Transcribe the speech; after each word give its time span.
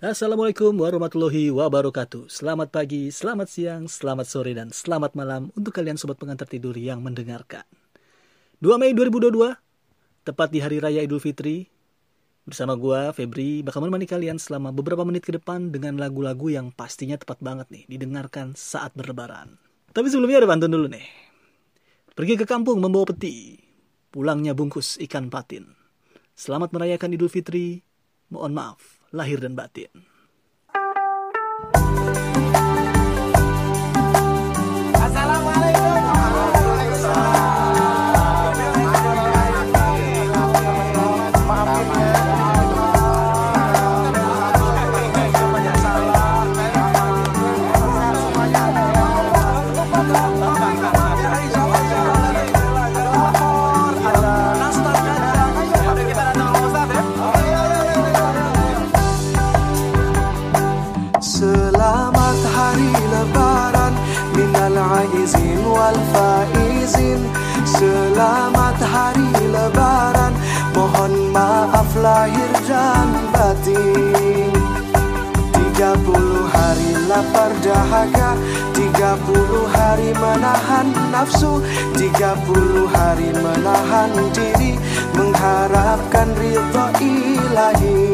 Assalamualaikum 0.00 0.72
warahmatullahi 0.80 1.52
wabarakatuh. 1.52 2.32
Selamat 2.32 2.72
pagi, 2.72 3.12
selamat 3.12 3.48
siang, 3.52 3.84
selamat 3.84 4.24
sore, 4.24 4.56
dan 4.56 4.72
selamat 4.72 5.12
malam 5.12 5.52
Untuk 5.52 5.76
kalian 5.76 6.00
sobat 6.00 6.16
pengantar 6.16 6.48
tidur 6.48 6.72
yang 6.72 7.04
mendengarkan. 7.04 7.68
2 8.64 8.80
Mei 8.80 8.96
2022 8.96 9.60
Tepat 10.24 10.48
di 10.56 10.64
Hari 10.64 10.80
Raya 10.80 11.04
Idul 11.04 11.20
Fitri 11.20 11.68
Bersama 12.48 12.80
gua 12.80 13.12
Febri, 13.12 13.60
bakal 13.60 13.84
menemani 13.84 14.08
kalian 14.08 14.40
selama 14.40 14.72
beberapa 14.72 15.04
menit 15.04 15.28
ke 15.28 15.36
depan 15.36 15.68
Dengan 15.68 16.00
lagu-lagu 16.00 16.48
yang 16.48 16.72
pastinya 16.72 17.20
tepat 17.20 17.44
banget 17.44 17.68
nih 17.68 17.84
Didengarkan 17.92 18.56
saat 18.56 18.96
berlebaran. 18.96 19.60
Tapi 19.92 20.08
sebelumnya 20.08 20.40
ada 20.40 20.48
pantun 20.48 20.72
dulu 20.72 20.88
nih. 20.88 21.04
Pergi 22.16 22.40
ke 22.40 22.48
kampung 22.48 22.80
membawa 22.80 23.12
peti 23.12 23.60
Pulangnya 24.08 24.56
bungkus 24.56 24.96
ikan 24.96 25.28
patin 25.28 25.83
Selamat 26.34 26.74
merayakan 26.74 27.14
Idul 27.14 27.30
Fitri 27.30 27.86
Mohon 28.26 28.52
maaf 28.58 28.98
lahir 29.14 29.38
dan 29.38 29.54
batin. 29.54 29.86
30 79.14 79.70
hari 79.70 80.10
menahan 80.18 80.90
nafsu 81.14 81.62
30 81.94 82.90
hari 82.90 83.30
menahan 83.30 84.10
diri 84.34 84.74
Mengharapkan 85.14 86.34
ridho 86.34 86.90
ilahi. 86.98 88.10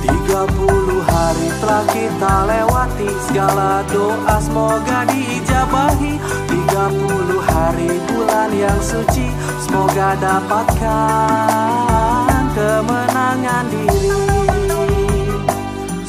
30 0.00 1.12
hari 1.12 1.48
telah 1.60 1.84
kita 1.92 2.48
lewati 2.48 3.12
Segala 3.28 3.84
doa 3.92 4.40
semoga 4.40 5.04
diijabahi 5.12 6.16
30 6.48 7.52
hari 7.52 8.00
bulan 8.08 8.48
yang 8.56 8.80
suci 8.80 9.28
Semoga 9.60 10.16
dapatkan 10.16 11.68
kemenangan 12.56 13.68
diri. 13.68 14.08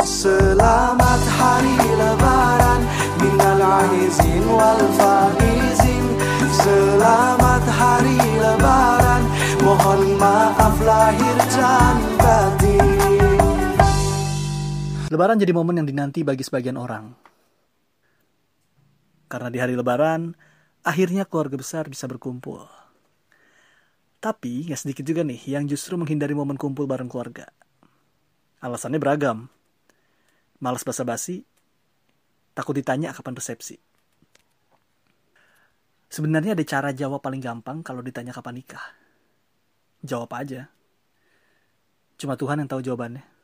Selamat 0.08 1.22
hari 1.36 1.76
lebaran 2.00 2.99
Minal 3.20 3.62
aizin 3.62 4.46
wal 4.48 4.84
faizin 4.96 6.06
Selamat 6.50 7.66
hari 7.68 8.18
lebaran 8.18 9.24
Mohon 9.60 10.02
maaf 10.18 10.76
lahir 10.82 11.38
dan 11.54 12.00
Lebaran 15.10 15.42
jadi 15.42 15.50
momen 15.58 15.74
yang 15.74 15.90
dinanti 15.90 16.22
bagi 16.22 16.46
sebagian 16.46 16.78
orang. 16.78 17.10
Karena 19.26 19.50
di 19.50 19.58
hari 19.58 19.74
lebaran, 19.74 20.38
akhirnya 20.86 21.26
keluarga 21.26 21.58
besar 21.58 21.90
bisa 21.90 22.06
berkumpul. 22.06 22.70
Tapi, 24.22 24.70
nggak 24.70 24.80
sedikit 24.86 25.02
juga 25.10 25.26
nih 25.26 25.42
yang 25.50 25.66
justru 25.66 25.98
menghindari 25.98 26.38
momen 26.38 26.62
kumpul 26.62 26.86
bareng 26.86 27.10
keluarga. 27.10 27.50
Alasannya 28.62 29.02
beragam. 29.02 29.50
Malas 30.62 30.86
basa-basi, 30.86 31.42
takut 32.54 32.76
ditanya 32.76 33.14
kapan 33.16 33.36
resepsi. 33.38 33.78
Sebenarnya 36.10 36.58
ada 36.58 36.66
cara 36.66 36.90
jawab 36.90 37.22
paling 37.22 37.38
gampang 37.38 37.86
kalau 37.86 38.02
ditanya 38.02 38.34
kapan 38.34 38.60
nikah. 38.62 38.82
Jawab 40.02 40.34
aja. 40.34 40.66
Cuma 42.18 42.34
Tuhan 42.34 42.66
yang 42.66 42.70
tahu 42.70 42.82
jawabannya. 42.82 43.39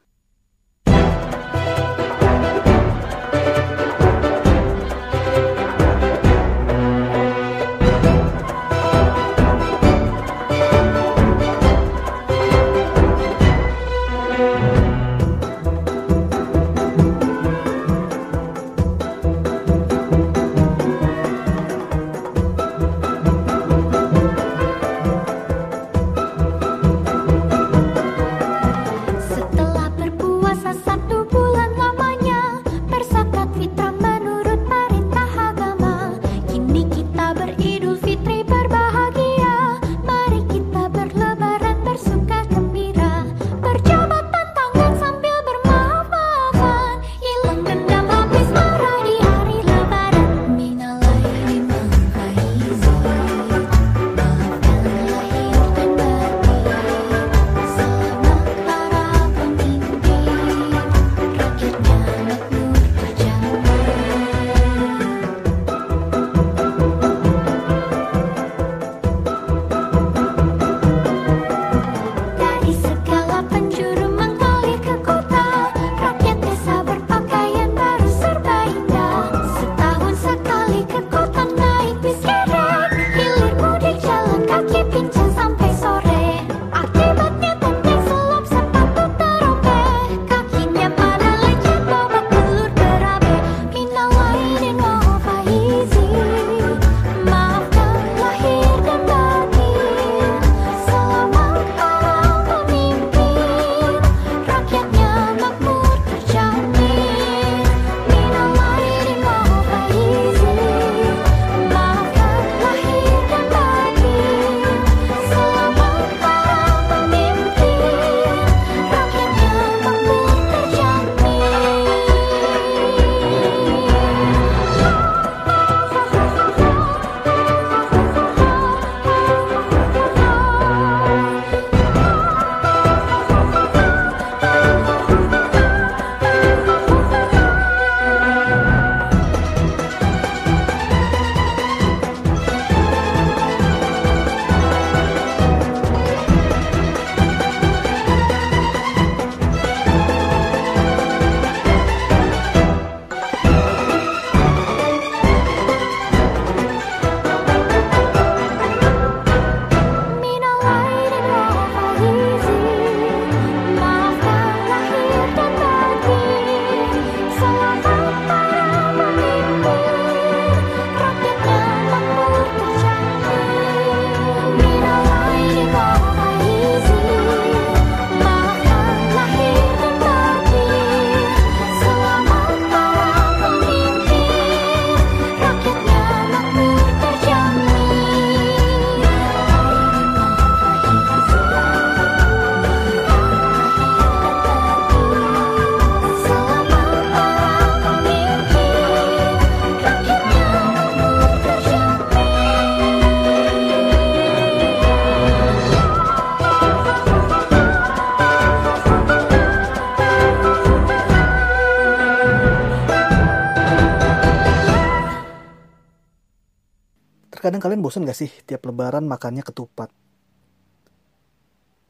Kadang 217.46 217.62
kalian 217.62 217.86
bosan 217.86 218.10
gak 218.10 218.18
sih 218.18 218.34
tiap 218.50 218.66
lebaran 218.66 219.06
makannya 219.06 219.46
ketupat? 219.46 219.94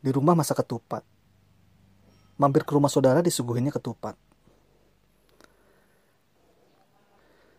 Di 0.03 0.11
rumah 0.11 0.35
masak 0.35 0.59
ketupat. 0.59 1.07
Mampir 2.35 2.67
ke 2.67 2.75
rumah 2.75 2.91
saudara 2.91 3.23
disuguhinnya 3.23 3.71
ketupat. 3.71 4.19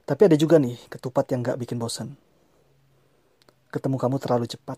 Tapi 0.04 0.22
ada 0.28 0.36
juga 0.36 0.60
nih 0.60 0.76
ketupat 0.92 1.24
yang 1.32 1.40
gak 1.40 1.56
bikin 1.56 1.80
bosan. 1.80 2.12
Ketemu 3.72 3.96
kamu 3.96 4.16
terlalu 4.20 4.44
cepat. 4.44 4.76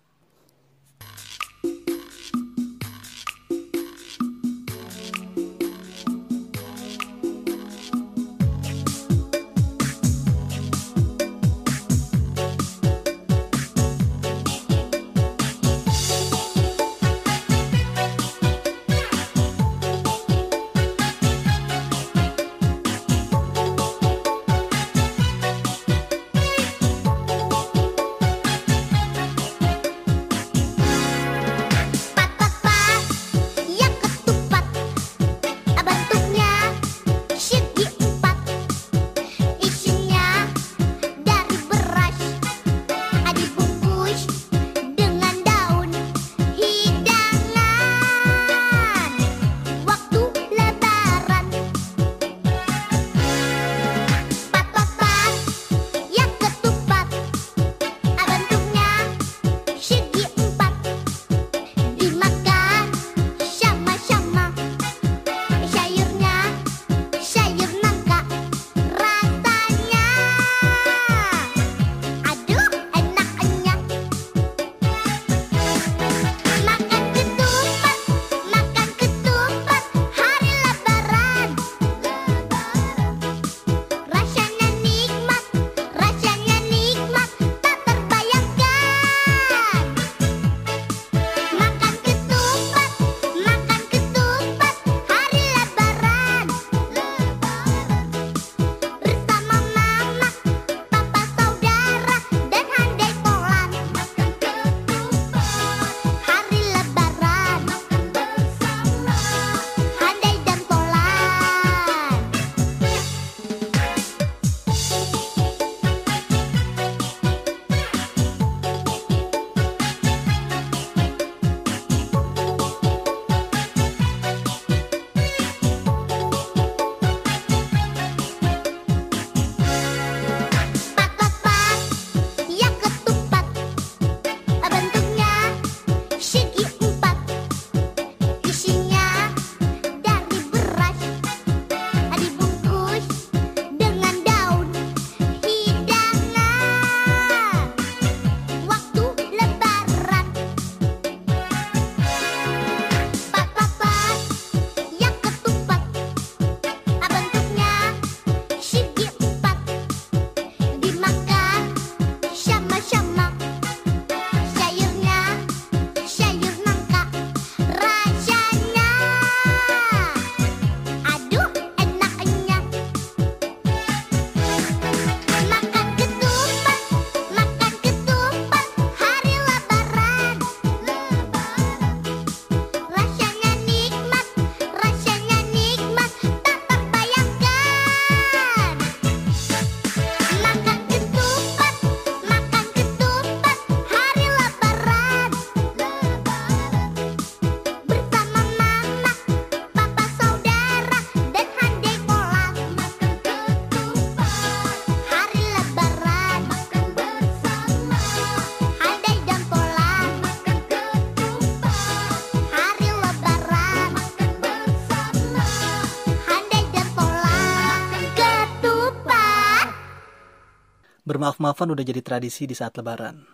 Bermaaf-maafan 221.19 221.75
udah 221.75 221.83
jadi 221.83 221.99
tradisi 221.99 222.47
di 222.47 222.55
saat 222.55 222.79
lebaran. 222.79 223.27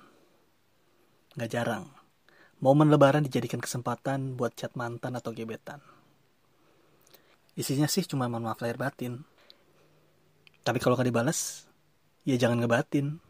Gak 1.37 1.53
jarang, 1.53 1.85
momen 2.57 2.89
lebaran 2.89 3.21
dijadikan 3.21 3.61
kesempatan 3.61 4.41
buat 4.41 4.57
chat 4.57 4.73
mantan 4.73 5.21
atau 5.21 5.37
gebetan. 5.37 5.85
Isinya 7.53 7.85
sih 7.85 8.09
cuma 8.09 8.25
mohon 8.25 8.49
maaf 8.49 8.65
lahir 8.65 8.81
batin. 8.81 9.21
Tapi 10.65 10.81
kalau 10.81 10.97
gak 10.97 11.13
dibales, 11.13 11.69
ya 12.25 12.41
jangan 12.41 12.65
ngebatin. 12.65 13.21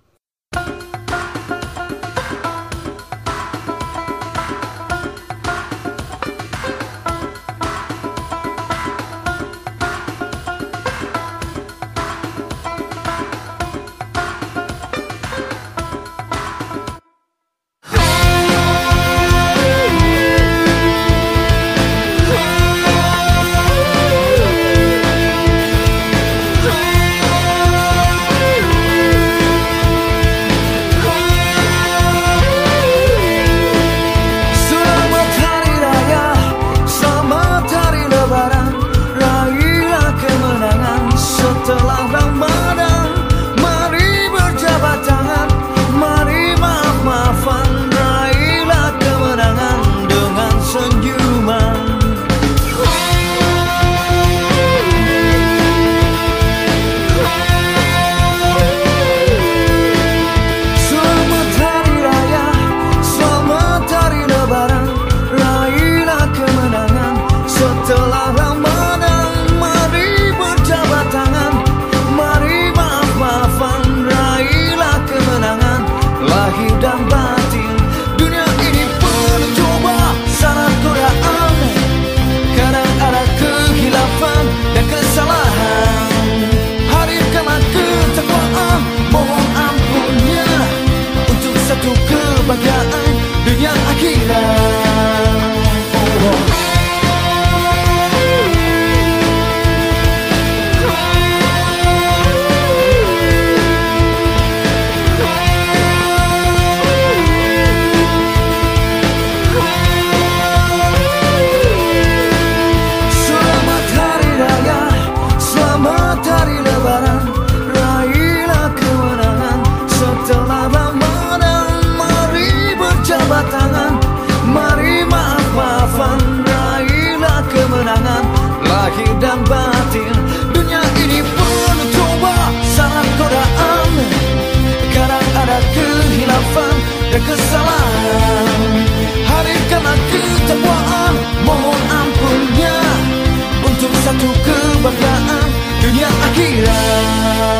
kebanggaan 144.84 145.48
dunia 145.80 146.08
akhirat. 146.28 147.53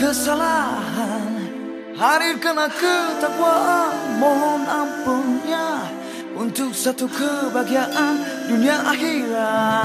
Kesalahan. 0.00 1.28
Hadir 1.92 2.40
kena 2.40 2.72
ketakwaan. 2.72 4.16
Mohon 4.16 4.64
ampunnya 4.68 5.68
Untuk 6.36 6.72
satu 6.72 7.04
kebahagiaan 7.04 8.16
dunia 8.48 8.80
akhirat 8.84 9.79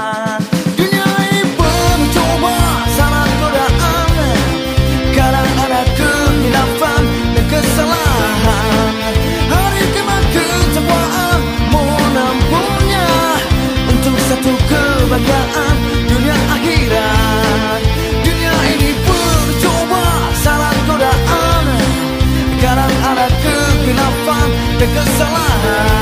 kesalahan 25.66 25.95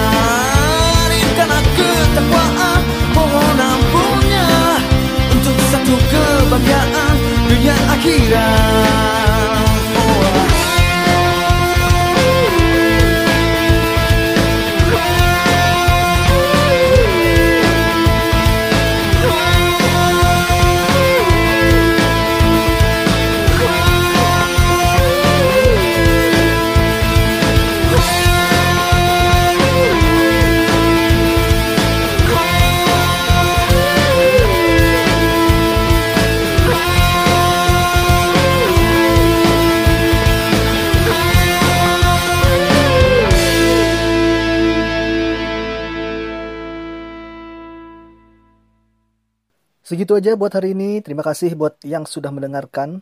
Segitu 49.95 50.19
aja 50.19 50.35
buat 50.35 50.51
hari 50.51 50.75
ini. 50.75 50.99
Terima 51.07 51.23
kasih 51.23 51.55
buat 51.55 51.79
yang 51.87 52.03
sudah 52.03 52.35
mendengarkan. 52.35 52.99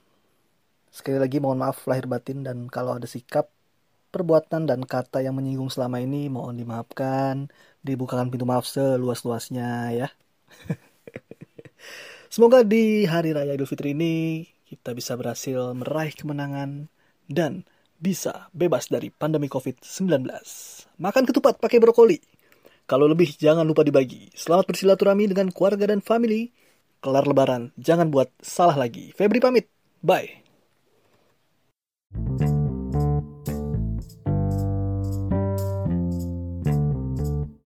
Sekali 0.92 1.16
lagi 1.16 1.40
mohon 1.40 1.56
maaf 1.56 1.88
lahir 1.88 2.04
batin 2.04 2.44
dan 2.44 2.68
kalau 2.68 3.00
ada 3.00 3.08
sikap, 3.08 3.48
perbuatan 4.12 4.68
dan 4.68 4.84
kata 4.84 5.24
yang 5.24 5.32
menyinggung 5.32 5.72
selama 5.72 6.04
ini 6.04 6.28
mohon 6.28 6.60
dimaafkan. 6.60 7.48
Dibukakan 7.80 8.28
pintu 8.28 8.44
maaf 8.44 8.68
seluas-luasnya 8.68 9.88
ya. 10.04 10.12
Semoga 12.36 12.60
di 12.60 13.08
hari 13.08 13.32
raya 13.32 13.56
Idul 13.56 13.72
Fitri 13.72 13.96
ini 13.96 14.44
kita 14.68 14.92
bisa 14.92 15.16
berhasil 15.16 15.72
meraih 15.72 16.12
kemenangan 16.12 16.92
dan 17.24 17.64
bisa 18.04 18.52
bebas 18.52 18.92
dari 18.92 19.08
pandemi 19.08 19.48
COVID-19. 19.48 20.28
Makan 21.00 21.24
ketupat 21.24 21.56
pakai 21.56 21.80
brokoli. 21.80 22.20
Kalau 22.84 23.08
lebih 23.08 23.32
jangan 23.40 23.64
lupa 23.64 23.80
dibagi. 23.80 24.28
Selamat 24.36 24.68
bersilaturahmi 24.68 25.32
dengan 25.32 25.48
keluarga 25.48 25.88
dan 25.88 26.04
family. 26.04 26.60
Kelar 27.02 27.26
lebaran, 27.26 27.74
jangan 27.74 28.14
buat 28.14 28.30
salah 28.38 28.78
lagi. 28.78 29.10
Febri 29.18 29.42
pamit. 29.42 29.66
Bye. 30.06 30.38